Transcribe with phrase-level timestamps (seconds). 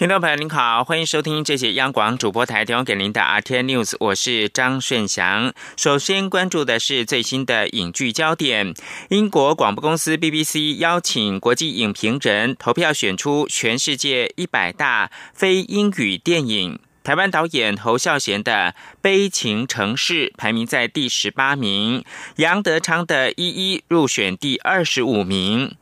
[0.00, 5.52] 听众朋友您好，欢迎收听这节央广主播台提供给您的 RT News，我是张顺祥。
[5.76, 8.72] 首先关注的是最新的影剧焦点，
[9.10, 16.78] 英国广播公司 BBC 邀请国际影评人投票选出全世界一百大非英语电影。
[17.02, 22.04] 台湾导演侯孝贤的《悲情城市》排名在第十八名，
[22.36, 25.74] 杨德昌的《一一》入选第二十五名。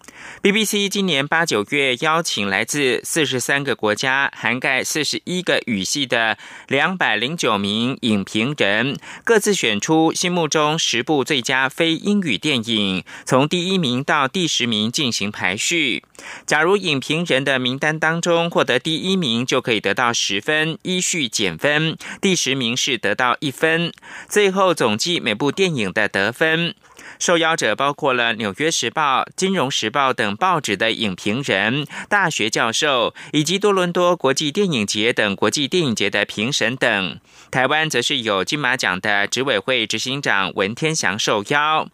[0.42, 16.04] BBC 今年八九月邀请来自四十三个国家、涵盖四十一个语系的两百零九名影评人，各自选出心目中十部最佳非英语电影，从第一名到第十名进行排序。
[16.46, 23.92] 假如影评人的名单当中获得第一名，就可以得到十分，依序减分；第十名是得到一分，
[24.28, 26.74] 最后总计每部电影的得分。
[27.18, 37.20] 受邀者包括了《纽约时报》《金融时报》等报纸的影评人、大学教授，以及多伦多国际电影节等国际电影节的评审等。
[37.50, 41.88] 台湾则是有金马奖的执委会执行长文天祥受邀。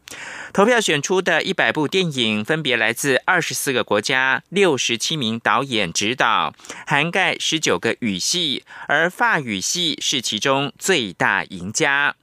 [0.52, 6.54] 投票选出的一百部电影，分别来自二十四个国家、六十七名导演指导，
[6.86, 12.14] 涵盖十九个语系，而法语系是其中最大赢家。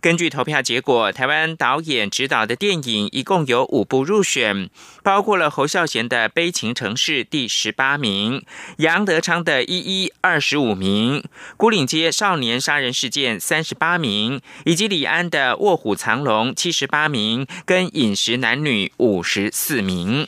[0.00, 4.68] 根据投票结果，台湾导演执导的电影一共有五部入选，
[5.02, 8.44] 包括了侯孝贤的《悲情城市》第十八名，
[8.78, 11.20] 杨德昌的《一一》二十五名，
[11.56, 20.26] 《孤岭街少年杀人事件》三十八名，以及李安的《卧虎藏龙》七十八名，跟《饮食男女》五十四名。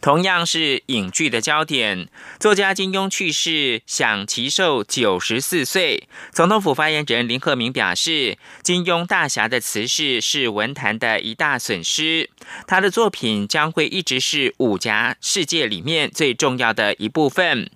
[0.00, 2.08] 同样是影剧的焦点，
[2.38, 6.08] 作家金庸去世，享其寿九十四岁。
[6.32, 12.30] 总统府发言人林鹤鸣表示，金庸大侠的辞世是文坛的一大损失，
[12.66, 17.70] 他的作品将会一直是武侠世界里面最重要的一部分。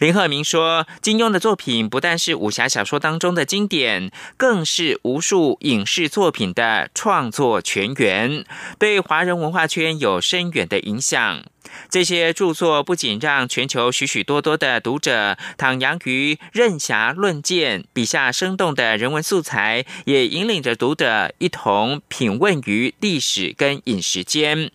[0.00, 8.44] 林鹤明说：“金庸的作品不但是武侠小说当中的经典，更是无数影视作品的创作泉源，
[8.78, 11.44] 对华人文化圈有深远的影响。
[11.88, 24.70] 这些著作不仅让全球许许多多的读者徜徉于任侠论剑笔下生动的人文素材，也引领着读者一同品味于历史跟饮食间。”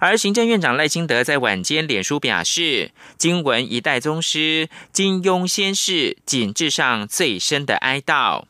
[0.00, 8.44] 而行政院长赖清德在晚间脸书表示：“经文一代宗师，金庸先世，谨致上最深的哀悼。”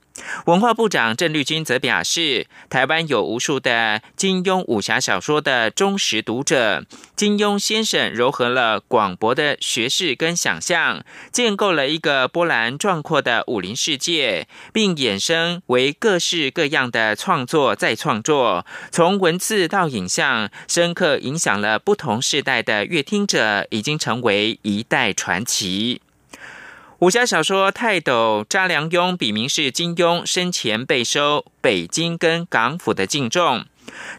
[0.47, 6.85] 文化部长郑绿军则表示，台湾有无数的金庸武侠小说的忠实读者。
[7.17, 26.01] 金庸先生糅合了广博的学识跟想象，建构了一个波澜壮阔的武林世界，并衍生为各式各样的创作再创作，从文字到影像，深刻影响了不同世代的阅听者，已经成为一代传奇。
[27.03, 33.65] 武侠小说泰斗查良镛，笔名是金庸，生前备收北京跟港府的敬重。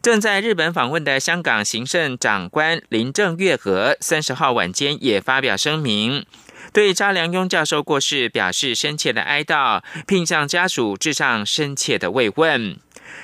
[0.02, 6.26] 正在日本访问的香港行政长官林郑月娥，三十号晚间也发表声明，
[6.74, 12.78] 对查良镛教授过世表示深切的哀悼，并向家属致上深切的慰问。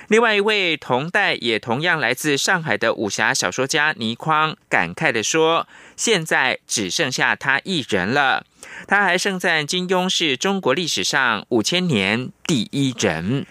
[0.08, 5.68] 另外一位同代也同样来自上海的武侠小说家倪匡感慨地说
[6.00, 8.46] ：“现在只剩下他一人了。”
[8.88, 13.46] 他还盛赞金庸是中国历史上五千年第一人。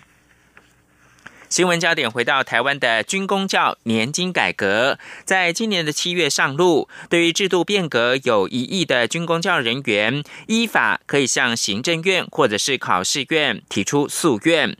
[1.51, 6.89] 新闻焦点回到台湾的军工教年金改革，在今年的七月上路。
[7.09, 14.77] 对于制度变革有疑义的军工教人员，依法可以向行政院或者是考试院提出诉愿。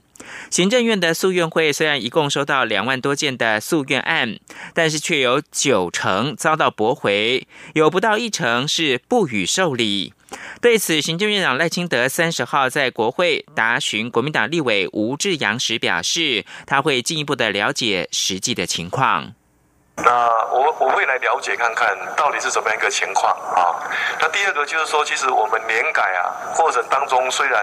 [0.49, 4.39] 行政院的诉愿会虽然一共收到两万多件的诉愿案，
[4.73, 10.13] 但是却有九成遭到驳回，有不到一成是不予受理。
[10.61, 19.33] 对此，行政院长赖清德三十号在国会答询国民党立委吴志阳时表示，他会进一步的了解实际的情况。
[20.03, 23.75] 那我我会来了解看看到底是怎么样一个情况啊？
[24.19, 27.61] 那第二个就是说，其实我们年改啊过程当中虽然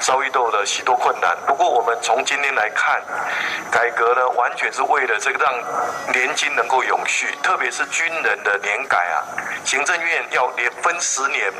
[0.00, 3.02] 遭遇到了许多困难，不过我们从今天来看，
[3.70, 5.52] 改革呢完全是为了这个让
[6.12, 9.22] 年金能够永续，特别是军人的年改啊，
[9.64, 11.52] 行政院要连分十年，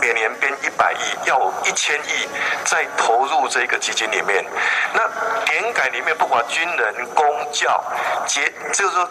[0.00, 2.28] 每年编一百亿，要一千亿
[2.64, 4.44] 再投入这个基金里面。
[4.92, 5.02] 那
[5.50, 7.82] 年改里面不管军人、公教、
[8.26, 9.08] 节，就是说。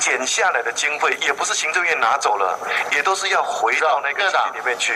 [0.00, 2.58] 减下来的经费也不是行政院拿走了，
[2.94, 4.92] 也都是要回到那个基金里面去。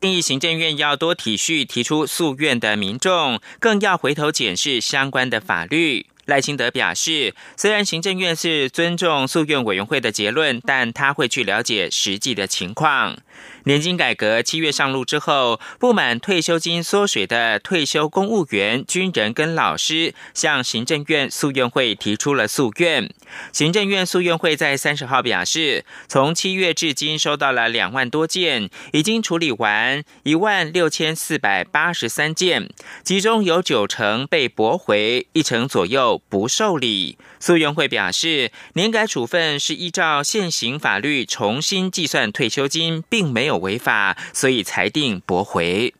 [0.00, 6.06] 建议行政院要多体恤提出诉愿的民众，更要回头检视相关的法律。
[6.26, 13.16] 赖清德表示，虽然行政院是尊重诉愿委员会的结论，但他会去了解实际的情况。
[13.64, 23.12] 年金改革七月上路之后，不满退休金缩水的退休公务员、军人跟老师，向行政院诉愿会提出了诉愿。
[23.52, 32.68] 行政院诉愿会在三十号表示，从七月至今收到了两万多件，已经处理完一万六千四百八十三件，
[33.02, 37.18] 其中有九成被驳回，一成左右不受理。
[37.40, 45.94] 诉愿会表示，年改处分是依照现行法律重新计算退休金，并没有违法，所以裁定驳回。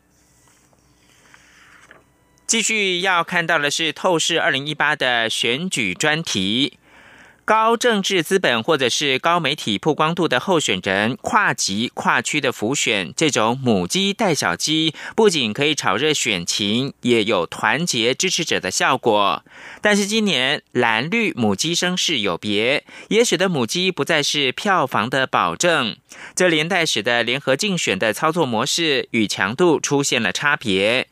[2.45, 6.79] 继续要看到的是透视二零一八的选举专题。
[7.47, 19.45] 高政治资本或者是高媒体曝光度的候选人跨级跨区的浮选，这种母鸡带小鸡，不仅可以炒热选情，也有团结支持者的效果。
[19.81, 25.95] 但是今年蓝绿母鸡声势有别，也使得母鸡不再是票房的保证。
[26.35, 31.07] 这连带使得联合竞选的操作模式与强度出现了差别。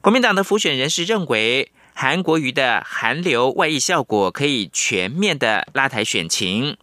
[0.00, 1.72] 国民党的浮选人士认为。
[1.96, 6.76] 韩国瑜的韩流外溢效果可以全面的拉抬选情，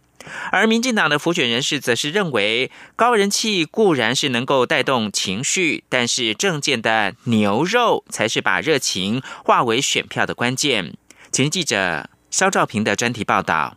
[0.50, 10.96] 而民进党的辅选人士则是认为，高人气固然是能够带动情绪，但是政见的牛肉才是把热情化为选票的关键。
[11.30, 13.76] 请记者肖兆平的专题报道。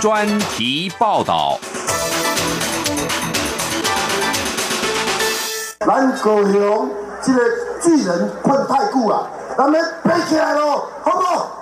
[0.00, 1.58] 专题报道。
[5.86, 6.90] 咱高雄
[7.22, 7.40] 这个
[7.80, 11.52] 巨人困太久了，咱们飞起来喽，好不好？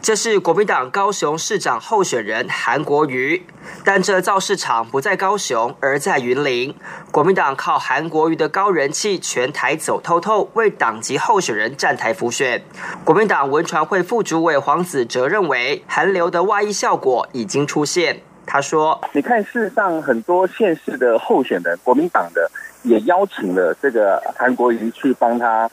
[0.00, 3.44] 这是国民党高雄市长候选人韩国瑜，
[3.84, 6.72] 但这造市场不在高雄，而在云林。
[7.10, 12.62] 国民党靠韩国瑜的高人气，全台走透透，为党籍候选人站台辅选。
[13.04, 18.22] 国民党文传会副主委黄子哲认为，韩流的外溢效果已经出现。
[18.48, 22.48] 他说：“你看，事实上很多县市的候选人，国民党的。”
[22.86, 25.68] 也邀请了这个韩国瑜去帮他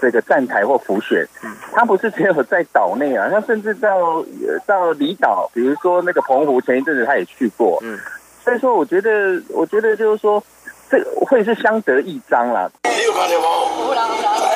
[0.00, 1.26] 这个站台或辅选，
[1.72, 4.24] 他不是只有在岛内啊， 他甚至到
[4.66, 7.98] 到离岛，比如说那个澎湖，前一阵子他也去过，嗯，
[8.44, 10.42] 所以说我觉得，我觉得就是说，
[10.90, 12.70] 这会是相得益彰啦。
[12.84, 13.46] 你有看见吗？
[13.94, 14.02] 来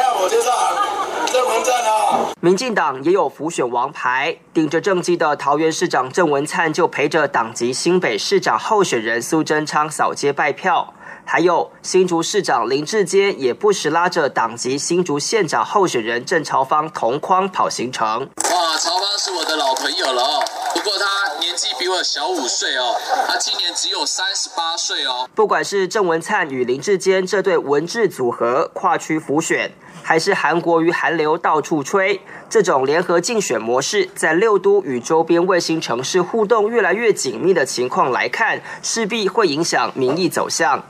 [0.03, 0.49] 啊，我就是
[1.33, 2.31] 郑文灿啊。
[2.41, 10.95] 民进党也有辅选王牌，顶着政绩的桃园市长郑文灿就陪着党籍新北市长候选人苏贞昌扫街拜票。
[11.25, 18.29] 还有新竹市长林志坚也不时拉着党籍新竹县长候选人郑朝芳同框跑行程。
[18.37, 22.95] 哇，朝芳是我的老朋友了哦，不过他年纪比我小五岁哦，
[23.27, 25.29] 他今年只有三十八岁哦。
[25.35, 29.71] 不管是郑文灿与林志坚这对文治组合跨区浮选。
[30.03, 32.21] 还是韩国与韩流到处吹，
[32.51, 40.85] 这种联合竞选模式，在六都与周边卫星城市互动越来越紧密的情况来看，势必会影响民意走向。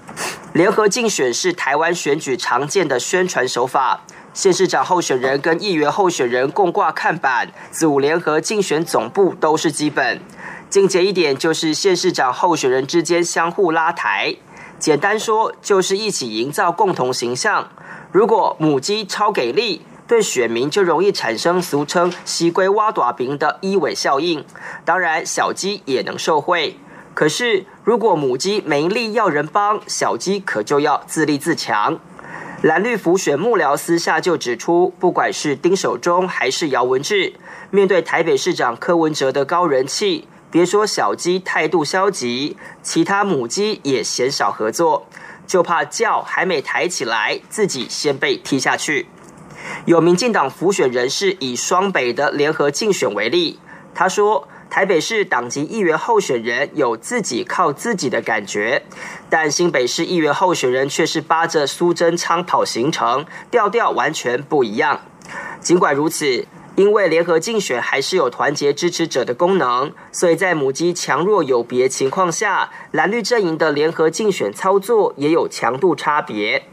[0.52, 4.02] 联合竞选是台湾选举常见的宣传手法，
[4.34, 10.20] 县市长候选人跟议员候选人共挂看板，组联合竞选总部都是基本。
[10.68, 14.36] 进阶一点，就是县市长候选人之间相互拉台，
[14.78, 17.68] 简单说，就是一起营造共同形象。
[18.12, 24.44] 如果母鸡超给力，对选民就容易产生俗称“西龟挖短饼”的一尾效应。
[24.84, 26.76] 当然，小鸡也能受贿。
[27.14, 31.98] 可是，如果母鸡没力要人帮，小鸡可就要自立自强。
[32.60, 37.32] 蓝绿辅选幕僚私下就指出，不管是丁守中还是姚文智，
[37.70, 45.06] 面对台北市长柯文哲的高人气，别说小鸡态度消极，其他母鸡也鲜少合作。
[45.52, 49.06] 就怕轿还没抬起来，自己先被踢下去。
[49.84, 53.60] 有民进党辅选人士以双北的联合竞选为例，
[53.94, 58.82] 他说：“台北市党籍议员候选人有自己靠自己的感觉，
[59.28, 65.02] 但新北市议员候选人却是扒着苏贞昌跑行程，调调完全不一样。”
[65.60, 66.46] 尽管如此。
[66.74, 76.64] 因为联合竞选还是有团结支持者的功能，所以在母鸡强弱有别情况下，蓝绿阵营的联合竞选操作也有强度差别。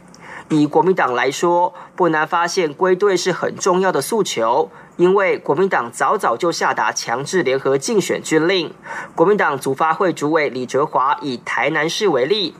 [0.48, 8.72] 以国民党来说，不难发现归队是很重要的诉求，因为国民党早早就下达强制联合竞选军令。
[9.14, 12.56] 国民党组发会主委李哲华以台南市为例，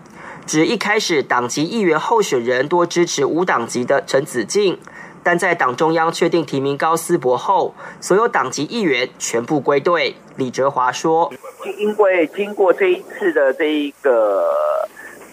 [0.47, 4.79] 指一开始党籍议员候选人多支持无党籍的陈子敬。
[5.23, 10.15] 但在党中央确定提名高思博后，所有党籍议员全部归队。
[10.37, 11.33] 李哲华说
[11.79, 14.45] ：“因为经过这一次的这一个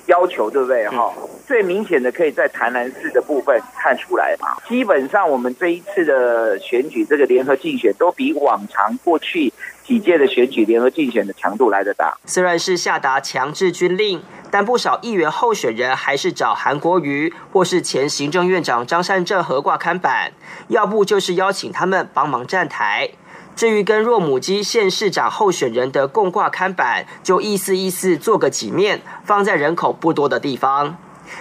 [0.08, 0.88] 要求，对不对？
[0.90, 1.14] 哈，
[1.48, 4.58] 最明显的可以在台南市的部分看出来嘛。
[4.68, 9.54] 基本上我们这一次的选举，这个联合竞选都比往常过去
[9.86, 12.18] 几届的选举联合竞选的强度来得大。
[12.26, 14.22] 虽然是下达强制军令。”
[14.58, 20.34] 但不少议员候选人还是找韩国瑜或是前行政院长张善政合挂看板，
[20.70, 23.12] 要不就是邀请他们帮忙站台。
[23.56, 30.98] 至于跟若母鸡县市长候选人的共挂看板，就意思意思做个几面，放在人口不多的地方。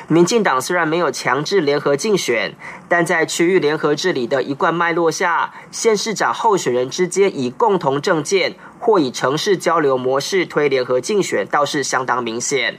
[0.09, 2.55] 民进党虽然没有强制联合竞选，
[2.87, 12.79] 但在区域联合治理的一贯脉络下，县市长候选人之间以共同政见或以城市交流模式推联合竞选，倒是相当明显。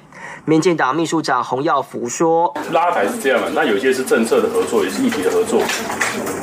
[0.49, 5.61] 民进党秘书长洪耀福说：“拉台是这样的，那有些是政策的合作，也是议题的合作，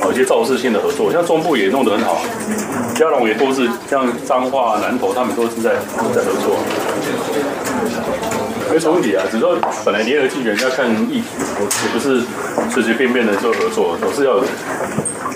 [0.03, 2.21] 有些造势性的合作，像中部也弄得很好，
[2.93, 5.73] 嘉龙也都是像彰化、南投，他们都是在
[6.13, 6.55] 在合作。
[8.71, 11.23] 没冲突啊，只是说本来联合竞选要看议题，
[11.83, 12.21] 也不是
[12.69, 14.37] 随随便便的就合作，总是要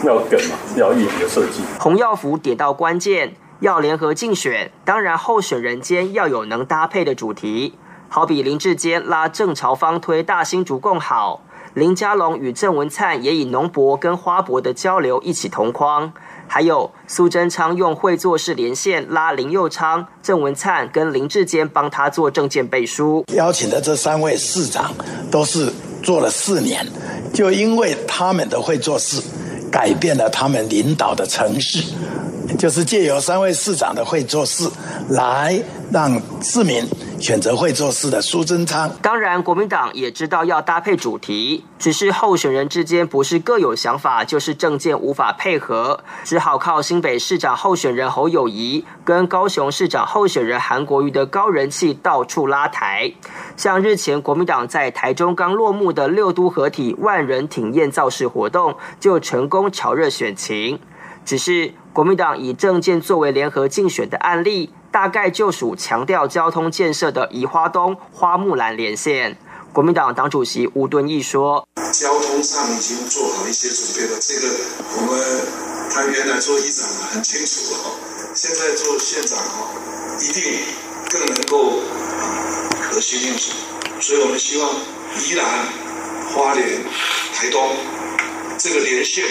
[0.05, 7.73] 要梗嘛，要议题的设计。”洪耀福点到关键，要联合竞选，当然候选人间要有能搭配的主题。
[8.11, 11.41] 好比林志坚拉郑朝芳推大新竹共好，
[11.75, 16.11] 林佳龙与郑文灿也以农博跟花博的交流一起同框，
[16.47, 23.23] 还有苏贞昌用会做事连线拉林佑昌、郑文灿跟林志坚帮他做证件背书。
[23.35, 24.91] 邀请的这三位市长
[25.29, 26.83] 都是做了四年，
[27.31, 29.21] 就因为他们的会做事，
[29.71, 31.83] 改变了他们领导的城市，
[32.57, 34.67] 就是借由三位市长的会做事
[35.09, 35.61] 来
[35.91, 36.83] 让市民。
[37.21, 38.89] 选择会做事的苏贞昌。
[39.01, 53.13] 当然，国民党也知道要搭配主题，只是候选人之间不是各有想法，就是政见无法配合，只好靠新北市长候选人侯友谊跟高雄市长候选人韩国瑜的高人气到处拉台。
[53.55, 60.79] 像日前国民党在台中刚落幕的六都合体万人挺验造势活动，就成功炒热选情。
[61.25, 64.71] 只是国民党以政见作为联合竞选的案例。
[64.91, 69.38] 大概就属强调交通建设的宜花东花木兰连线。
[69.72, 74.48] 国民党党主席吴敦义说：“交通上已经做好一些准备了，这个
[74.98, 75.48] 我们
[75.93, 77.79] 他原来做议长很清楚了，
[78.34, 79.69] 现在做县长哦，
[80.22, 80.60] 一定
[81.12, 81.81] 更能够
[82.91, 83.53] 得心应手。
[84.00, 84.69] 所以我们希望
[85.19, 85.46] 宜兰、
[86.34, 86.84] 花莲、
[87.34, 87.75] 台东。”
[88.62, 89.24] 这个连线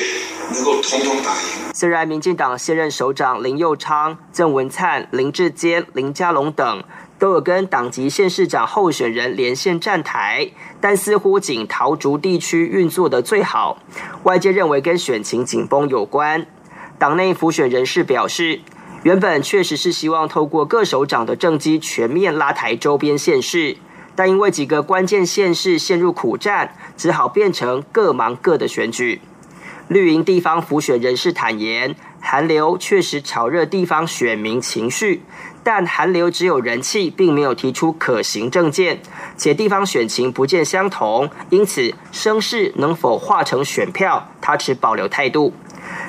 [0.52, 1.73] 能够统统打赢。
[1.75, 6.83] 虽然民进党现任首长林佑昌、郑文灿、林志坚、林佳龙等
[7.19, 10.50] 都有跟党籍县市长候选人连线站台，
[10.81, 13.78] 但似乎仅桃竹地区运作的最好。
[14.25, 16.47] 外界认为跟选情紧绷有关。
[16.99, 18.61] 党内辅选人士表示，
[19.05, 23.76] 原本确实是希望透过各首长的政绩全面拉抬周边县市。
[24.17, 29.21] 但因为几个关键县市陷入苦战，只好变成各忙各的选举。
[29.88, 35.23] 绿营地方辅选人士坦言，韩流确实炒热地方选民情绪，
[35.64, 39.00] 但韩流只有人气，并没有提出可行政见，
[39.38, 45.54] 且地方选情不见相同，因此声势能否化成选票，他持保留态度。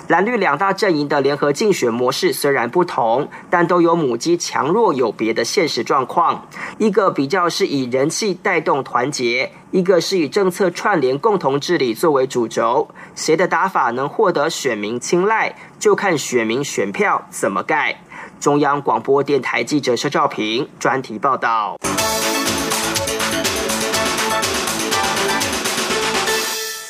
[0.09, 6.47] 蓝绿两大阵营的联合竞选模式虽然不同，但都有母鸡强弱有别的现实状况。
[6.79, 12.89] 一个比较是以人气带动团结，一个是以政策串联、共同治理作为主轴。
[13.13, 18.01] 谁的打法能获得选民青睐，就看选民选票怎么盖。
[18.39, 21.77] 中央广播电台记者肖兆平专题报道。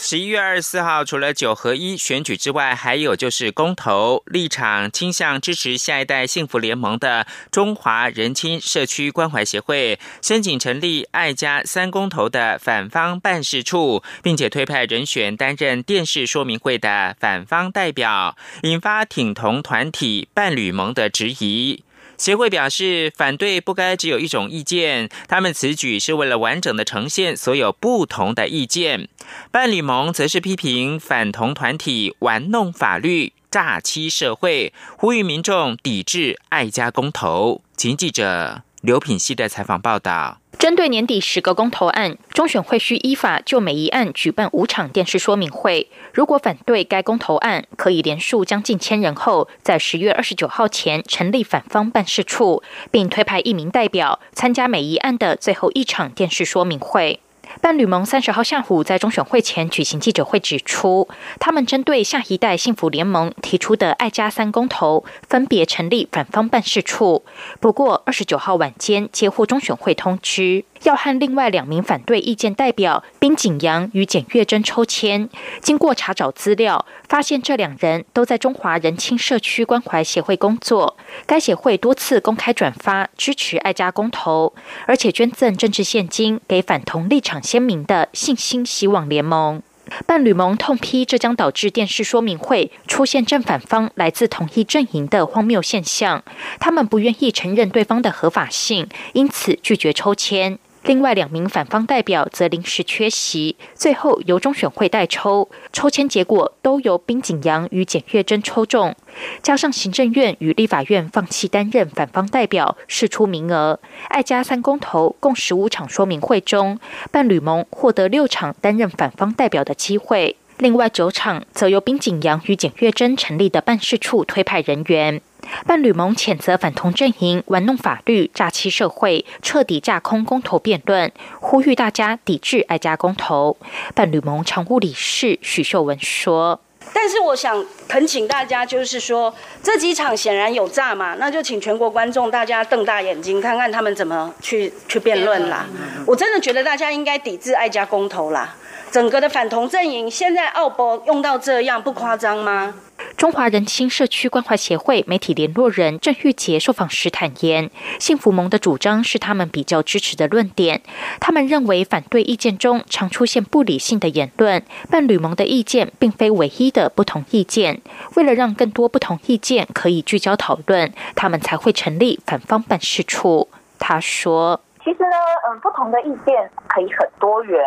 [0.10, 21.84] 十一月二十四号，除了九合一选举之外，还有就是公投立场倾向支持下一代幸福联盟的中华人亲社区关怀协会申请成立爱家三公投的反方办事处，并且推派人选担任电视说明会的反方代表，引发挺同团体伴侣盟的质疑。
[22.20, 25.10] 协会表示，反对不该只有一种意见。
[25.28, 29.08] 他们此举是为了完整的呈现所有不同的意见。
[29.52, 37.62] 伴侣盟则是批评反同团体玩弄法律、诈欺社会，呼吁民众抵制爱家公投。
[37.78, 40.40] 请记者刘品希的采访报道。
[40.58, 45.90] 针对年底十个公投案，中选会需依法就每一案举办五场电视说明会。
[46.14, 57.22] 如果反对该公投案，可以连署将近千人后，在十月二十九号前成立反方办事处，并推派一名代表参加每一案的最后一场电视说明会。
[57.62, 67.26] 伴侣盟三十号下午在中选会前举行记者会，指出他们针对下一代幸福联盟提出的“爱家三公投”，分别成立反方办事处。
[67.60, 70.64] 不过，二十九号晚间接获中选会通知。
[70.84, 75.28] 要和另外两名反对意见代表冰景阳与简月珍抽签，
[75.60, 80.96] 经过查找资料，发现这两人都在中华人亲社区关怀协会工作。
[81.26, 84.54] 该协会多次公开转发支持爱家公投，
[84.88, 89.64] 而且捐赠政治现金给反同立场鲜明的信心希望联盟。
[90.06, 96.24] 伴侣盟痛批这将导致电视说明会出现正反方来自同一阵营的荒谬现象。
[96.60, 100.60] 他们不愿意承认对方的合法性，因此拒绝抽签。
[100.84, 105.48] 另外两名反方代表则临时缺席，最后由中选会代抽。
[105.74, 108.96] 抽签结果都由冰景阳与简月珍抽中，
[109.44, 113.80] 加上行政院与立法院放弃担任反方代表，释出名额。
[114.08, 116.80] 爱家三公投共十五场说明会中，
[117.12, 125.22] 伴侣盟获得六场担任反方代表的机会，另外九场则由冰景阳与简月珍成立的办事处推派人员。
[125.66, 133.56] 伴侣盟谴责反同阵营玩弄法律、诈欺社会，彻底架空公投辩论，呼吁大家抵制爱家公投。
[133.96, 136.60] 伴侣盟常务理事许秀文说
[136.94, 145.66] ：“但是我想恳请大家，就是说这几场显然有诈嘛，那就请全国观众大家瞪大眼睛看看他们怎么去去辩论啦。
[146.06, 148.56] 我真的觉得大家应该抵制爱家公投啦。
[148.92, 152.74] 整个的反同阵营现在奥博用到这样，不夸张吗？”
[153.18, 160.82] 中华人亲社区关怀协会媒体联络人郑玉杰受访时坦言，幸福盟的主张是他们比较支持的论点。
[161.20, 167.82] 他们认为反对意见中常出现不理性的言论，伴侣盟的意见并非唯一的不同意见。
[168.16, 173.50] 为了让更多不同意见可以聚焦讨论，他们才会成立反方办事处。
[173.78, 175.16] 他说：“其实呢，
[175.50, 177.62] 嗯，不同的意见可以很多元。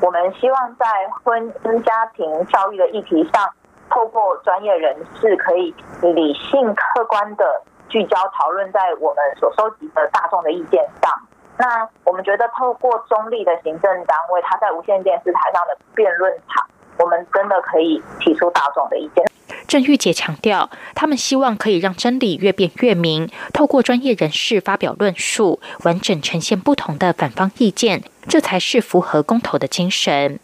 [0.00, 0.86] 我们希望在
[1.22, 3.48] 婚姻家庭教育的议题上。”
[3.90, 7.44] 透过专业人士，可以理性客观的
[7.88, 11.12] 聚焦讨论在我们所收集的大众的意见上。
[11.58, 16.64] 那我们觉得，透过中立的行政单位，他在无线电视台上的辩论场，
[16.98, 19.24] 我们真的可以提出大众的意见。
[19.66, 30.38] 郑玉姐强调，他们希望可以让真理越辩越明，透过专业人士发表论述，完整呈现不同的反方意见，这才是符合公投的精神。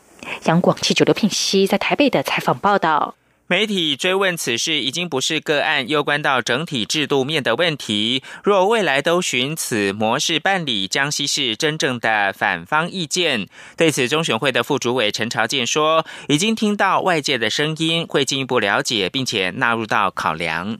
[0.46, 3.14] 杨广记者刘品熙在台北的采访报道。
[3.46, 8.22] 媒体追问此事已经不是个案，又关到整体制度面的问题。
[8.42, 13.46] 若未来都循此模式办理，将稀释真正的反方意见。
[13.76, 20.78] 对此，中选会的副主委陈朝建说：“已经听到外界的声音，会进一步了解，并且纳入到考量。”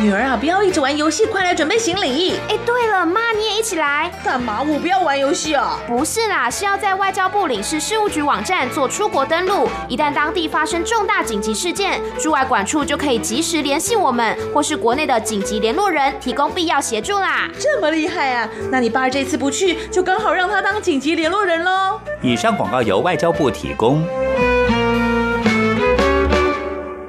[0.00, 2.34] 女儿啊，不要一直玩游戏，快来准备行李。
[2.48, 4.08] 哎，对了，妈你也一起来。
[4.24, 4.62] 干嘛？
[4.62, 5.76] 我不要玩游戏啊。
[5.88, 9.68] 不是啦，是要在外交部领事事务局网站做出国登录。
[9.88, 17.48] 一旦当地发生重大紧急事件，驻外管处就可以及时联系我们，或是国内的紧急联络人，提供必要协助啦。
[17.58, 18.48] 这么厉害啊？
[18.70, 22.00] 那你爸这次不去，就刚好让他当紧急联络人喽。
[22.22, 24.06] 以上广告由外交部提供。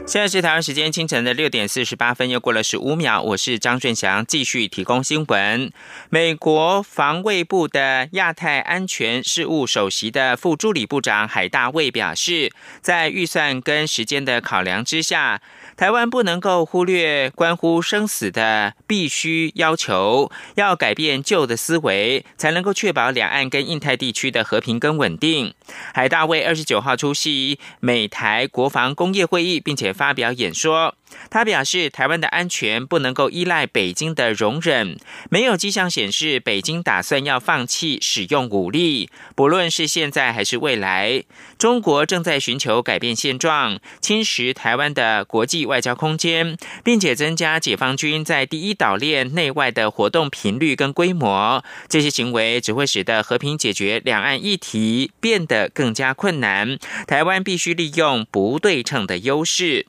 [0.10, 3.22] 现在是台湾时间清晨的六点四十八分，又过了十五秒。
[3.22, 5.72] 我是张顺祥，继续提供新闻。
[6.10, 15.44] 美国防卫部的亚太安全事务首席的副助理部长海大卫表示，在预算跟时间的考量之下。
[15.80, 25.54] 台湾不能够忽略关乎生死的必须要求，要改变旧的思维，才能够确保两岸跟印太地区的和平跟稳定。
[25.94, 30.96] 海大卫二十九号出席美台国防工业会议，并且发表演说。
[31.30, 34.98] 他表示，台湾的安全不能够依赖北京的容忍，
[35.30, 41.24] 没有迹象显示北京打算要放弃使用武力，不论是现在还是未来。
[41.58, 51.64] 中国正在寻求改变现状，侵蚀台湾的国际外交空间，并且增加解放军在第一岛链内外的活动频率跟规模。
[51.88, 56.78] 这些行为只会使得和平解决两岸议题变得更加困难。
[57.08, 59.86] 台湾必须利用不对称的优势。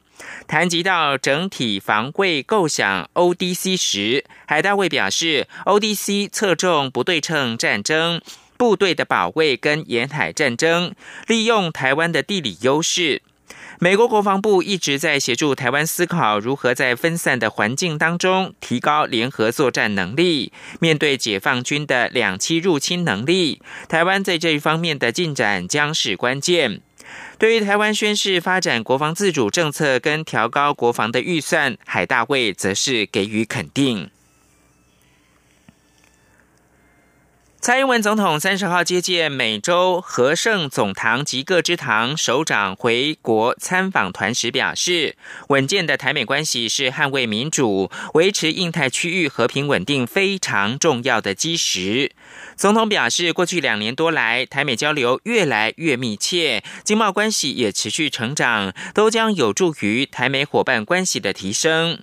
[0.47, 8.21] 谈及到整体防卫构想 （ODC） 时，海大卫表示，ODC 侧重不对称战争、
[8.57, 10.95] 部队的保卫跟沿海战争，
[11.27, 13.23] 利用台湾的地理优势。
[13.83, 20.53] 美国国防部一直在协助台湾思考如何在分散的环境当中提高联合作战能力。
[20.81, 26.83] 面对解放军的两栖入侵能力，台湾在这一方面的进展将是关键。
[27.39, 34.11] 对于台湾宣示发展国防自主政策跟调高国防的预算，海大卫则是给予肯定。
[37.63, 45.15] 蔡英文总统三十号接见美洲和盛总堂及各支堂首长回国参访团时表示，
[45.49, 52.13] 稳健的台美关系是捍卫民主、维持印太区域和平稳定非常重要的基石。
[52.57, 61.99] 总统表示，过去两年多来，台美交流越来越密切，经贸关系也持续成长，都将有助于台美伙伴关系的提升。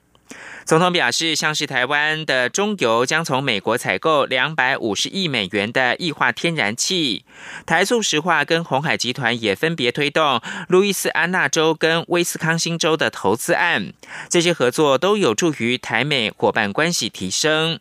[0.68, 7.24] 总统表示，像是台湾的中油将从美国采购两百五十亿美元的液化天然气，
[7.66, 13.94] 台塑石化跟红海集团也分别推动路易斯安那州跟威斯康星州的投资案，
[14.28, 17.80] 这些合作都有助于台美伙伴关系提升。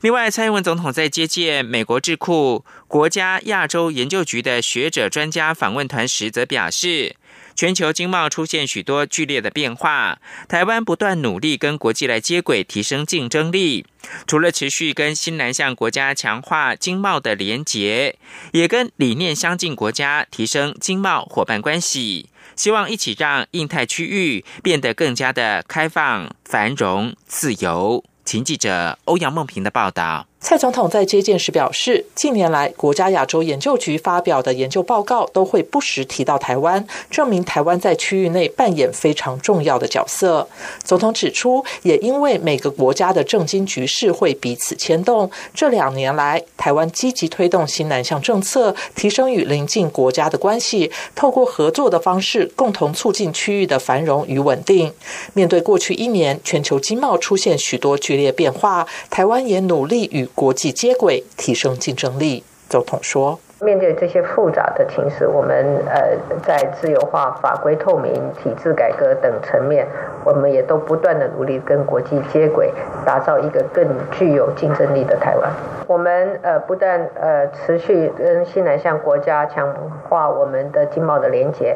[0.00, 7.14] 另外，蔡英文总统在接见美国智库国家亚洲研究局的学者专家访问团时，则表示。
[7.58, 13.84] 全球经贸出现许多剧烈的变化，台湾不断努力跟国际来接轨，提升竞争力。
[14.28, 18.16] 除了持续跟新南向国家强化经贸的连结，
[18.52, 28.04] 也跟理念相近国家提升经贸伙伴关系，希望一起让印太区域变得更加的开放、繁荣、自由。
[28.24, 30.27] 请记者欧阳梦平的报道。
[30.40, 40.48] 蔡总统在接见时表示，近年来国家亚洲研究局发表的研究报告都会不时提到台湾，证明台湾在区域内扮演非常重要的角色。
[40.84, 54.92] 总统指出，也因为每个国家的政经局势会彼此牵动，这两年来台湾积极推动新南向政策，提升与邻近国家的关系，透过合作的方式，共同促进区域的繁荣与稳定。
[55.34, 62.44] 面对过去一年全球经贸出现许多剧烈变化，台湾也努力与国际接轨，提升竞争力。
[62.68, 66.10] 总统说：“面对这些复杂的情势，我们呃
[66.42, 69.86] 在自由化、法规透明、体制改革等层面，
[70.22, 72.70] 我们也都不断的努力跟国际接轨，
[73.06, 75.50] 打造一个更具有竞争力的台湾。
[75.86, 79.74] 我们呃不但呃持续跟西南向国家强
[80.06, 81.74] 化我们的经贸的连结，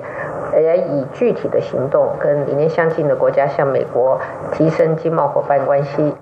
[0.61, 4.21] 也以具体的行动跟理念相近的国家，向美国
[4.57, 6.13] 提升经贸伙伴关系。”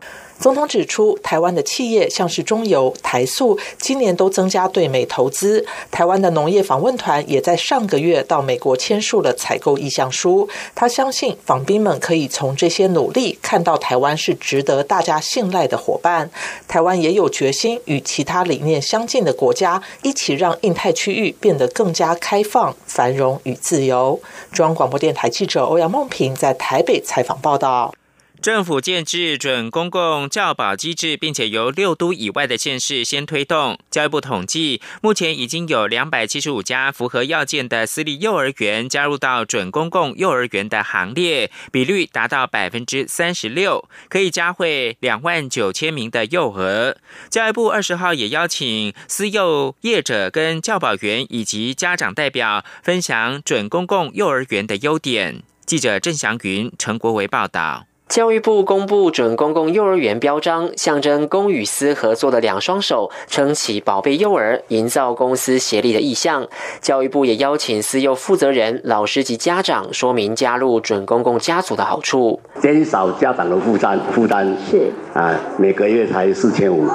[0.41, 5.67] 总统指出，台湾的企业像是中油、台塑，今年都增加对美投资。
[5.91, 10.49] 台湾的农业访问团也在上个月到美国签署了采购意向书。
[10.75, 16.31] 他相信访宾们可以从这些努力看到台湾是值得大家信赖的伙伴。
[16.67, 24.19] 台湾也有决心与其他理念相近的国家一起让印太区域变得更加开放、繁荣与自由。
[24.53, 27.95] 中央广播电台记者欧阳梦平在台北采访报道。
[28.43, 33.79] 政府建制准公共教保机制，并且由六都以外的县市先推动。
[33.91, 46.97] 教育部统计，目前已经有两百七十五家符合要件的私立幼儿园加入到准公共幼儿园的行列，比率达到百分之三十六，可以加会两万九千名的幼儿。
[47.29, 55.43] 教育部二十号也邀请私幼业者跟教保员以及家长代表分享准公共幼儿园的优点。
[55.67, 57.85] 记者郑祥云、陈国维报道。
[58.11, 66.45] 教育部公布准公共幼儿园标章，象征公与私合作的两双手，撑起宝贝幼儿，营造公私协力的意向。
[66.81, 76.89] 教育部也邀请私幼负责人、老师及家长说明加入准公共家族的好处，减少家长的负担，负担是啊，每个月才四千五。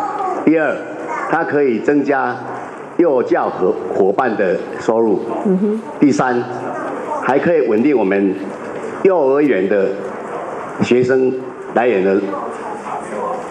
[0.43, 0.75] 第二，
[1.31, 2.35] 它可以增加
[2.97, 5.21] 幼教和伙伴的收入。
[5.45, 5.81] 嗯哼。
[5.97, 6.43] 第三，
[7.23, 8.35] 还可以稳定我们
[9.03, 9.87] 幼儿园的。
[10.81, 11.33] 学生
[11.73, 12.19] 来源的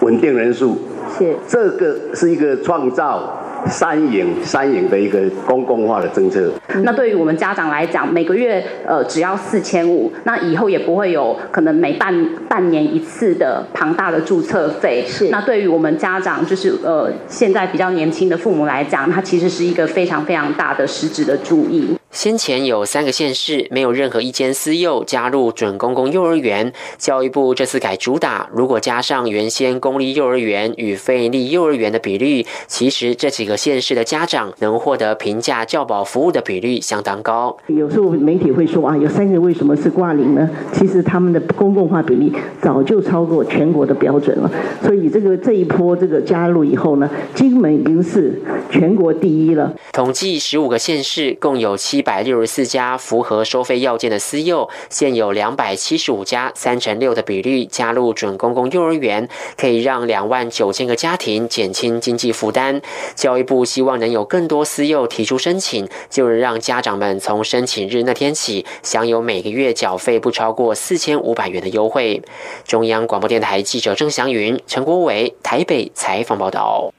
[0.01, 0.77] 稳定人数，
[1.17, 6.51] 是这个是一个创造三赢三赢的一个公共化的政策。
[6.83, 12.13] 那对于我们家长来讲，每个月呃只要四千五，那以后也不会有可能每半
[12.47, 15.03] 半年一次的庞大的注册费。
[15.07, 21.97] 是那对于我们家长，就是呃现在比较年轻的父母来讲，它其实是一个非常非常大的实质的注意。
[22.15, 37.57] 先前有三个县市没有任何一间私幼加入准公共幼儿园，教育部这次改主打，如果加上原先公立幼儿园与非立幼儿园的比率，其实这几个县市的家长能获得平价教保服务的比率相当高。
[37.67, 40.49] 有时候媒体会说啊，有三个为什么是挂零呢？
[40.71, 44.49] 其实他们的公共化比例早就超过全国的标准了，
[44.81, 49.73] 所以这个这一波这个加入以后呢，金门已经是全国第一了。
[49.91, 52.04] 统计十五个县市共有七。
[52.05, 62.81] 百六十四家符合收费要件的私幼，现有两百七十五家，三成六的比率加入准公共幼儿园，可以让两万九千个家庭减轻经济负担。
[63.15, 72.21] 教育部希望能有更多私幼提出申请，就是让家长们从申请日那天起，享有每个月缴费不超过四千五百元的优惠。
[72.65, 76.93] 中央广播电台记者郑祥云、陈国伟台北采访报道。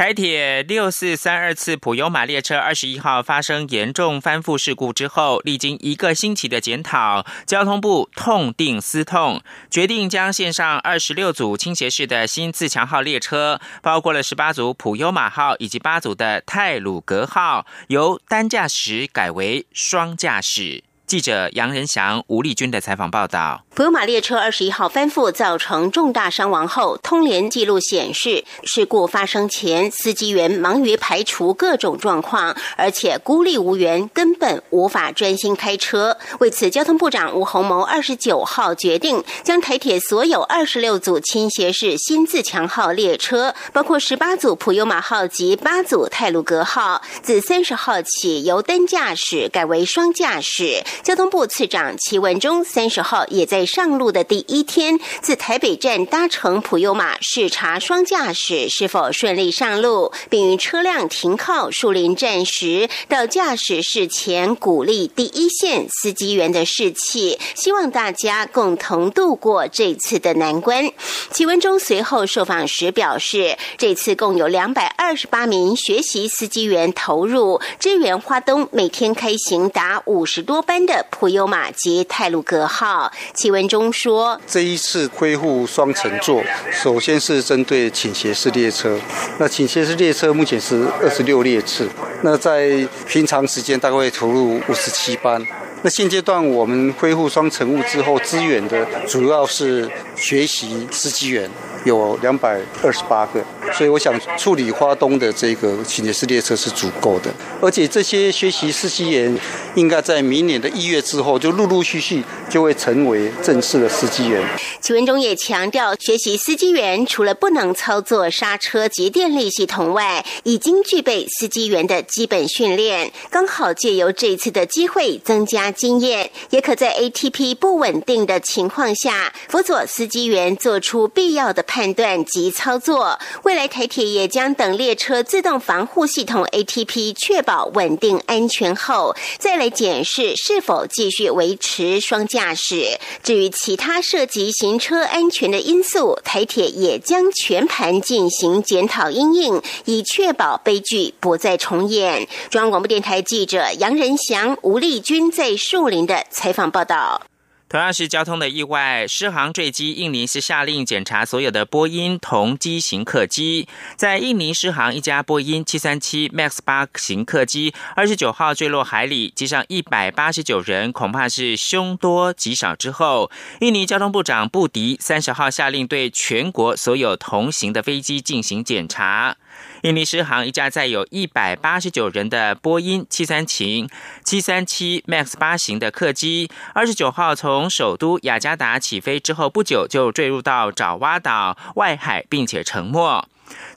[0.00, 20.82] 台铁六四三二次普悠玛列车二十一号发生严重翻覆事故之后，历经一个星期的检讨，交通部痛定思痛，决定将线上二十六组倾斜式的新自强号列车，包括了十八组普悠玛号以及八组的泰鲁格号，由单驾驶改为双驾驶。
[21.06, 36.18] 记者杨仁祥、吴丽君的采访报道：普悠玛列车二十一号翻覆，造成重大伤亡后，通联记录显示，事故发生前，司机员忙于排除各种状况，而且孤立无援，根本无法专心开车。
[36.40, 50.84] 为此，交通部长吴鸿谋二十九号决定，将台铁所有二十六组倾斜式新自强号列车，包括十八组普悠玛号及八组泰鲁格号，自三十号起由单驾驶改为双驾驶。
[51.02, 70.90] 交通部次长齐文忠三十号也在上路的第一天，自台北站搭乘普悠玛视察双驾驶是否顺利上路，并于车辆停靠树林站时，到驾驶室前鼓励第一线司机员的士气，希望大家共同度过这次的难关。
[71.30, 81.06] 齐文忠随后受访时表示，这次共有两百二十八名学习司机员投入支援花东，每天开行达五十多班的。
[81.10, 83.12] 普悠玛及泰鲁格号，
[83.50, 88.98] 文中说：“这一次恢复双乘坐，首先是针对倾斜式列车。
[89.38, 91.88] 那倾斜式列车目前是二十六列次，
[92.22, 95.44] 那在平常时间大概会投入五十七班。
[95.82, 101.50] 那现阶段我们恢复双乘务之后，支援的主要是学习司机员。”
[101.86, 109.34] 有两百二十八个，所以我想处理花东的这个情节式列车是足够的，而且这些学习司机员
[109.74, 114.42] 应该在明年的一月之后就陆陆续续就会成为正式的司机员。
[114.80, 131.64] 齐文忠也强调，学习司机员除了不能操作刹车及电力系统外，已经具备司机员的基本训练，刚好借由这次的机会增加经验，也可在 ATP 不稳定的情况下辅佐司机员做出必要的。
[131.70, 142.98] 判断及操作，未来台铁也将等列车自动防护系统 ATP 确保稳定安全后，再来检视是否继续维持双驾驶。
[143.22, 152.26] 至于其他涉及行车安全的因素，台铁也将全盘进行检讨应应，以确保悲剧不再重演。
[152.50, 157.22] 中央广播电台记者杨仁祥、吴丽君在树林的采访报道。
[157.70, 163.68] 同样是交通的意外，失航坠机，印尼是下令检查所有的波音同机型客机。
[163.94, 172.74] 在印尼失航一架波音七三七 MAX 八型客机，二十九号坠落海里，机上一百八十九人恐怕是凶多吉少。
[172.74, 173.30] 之后，
[173.60, 179.36] 印尼交通部长布迪三十号下令对全国所有同行的飞机进行检查。
[179.82, 183.88] 印尼诗航一架载有一百八十九人的波音七三七
[184.22, 193.26] 七三七 MAX 八型的客机，二十九号从首都雅加达起飞之后不久就坠入到爪哇岛外海，并且沉没。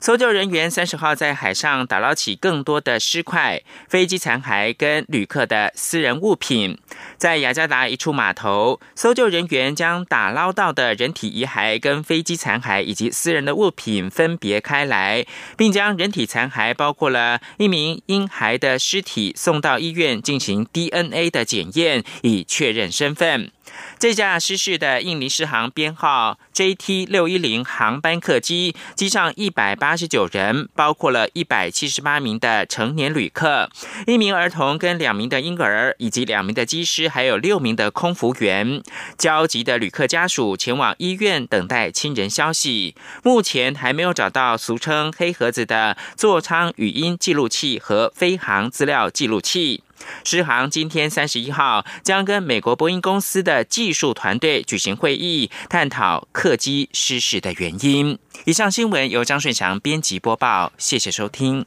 [0.00, 6.78] 搜救人员三十号在海上打捞起更多的尸块、飞机残骸跟旅客的私人物品。
[7.16, 15.24] 在雅加达一处码头，搜救人员将打捞到的人体遗骸、跟飞机残骸以及私人的物品分别开来，
[15.56, 23.50] 并将人体残骸包括了一名婴孩的尸体送到医院进行 DNA 的检验，以确认身份。
[23.98, 33.70] 这架失事的印尼狮航编号 JT 六一零航班客机，机上一百八十九人，包括了一百七十八名的成年旅客，
[34.06, 38.82] 一名儿童跟两名的婴儿，以及两名的机师，还有六名的空服员。
[39.16, 49.82] 焦急的旅客家属前往医院等待亲人消息，目前还没有找到俗称“黑盒子”的座舱语音记录器和飞行资料记录器。
[50.24, 58.18] 狮航今天三十一号将跟美国波音公司的技术团队举行会议，探讨客机失事的原因。
[58.44, 61.64] 以上新闻由张顺祥编辑播报，谢谢收听。